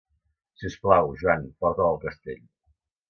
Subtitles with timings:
[0.61, 2.43] Si us plau, Joan porta-la al castell.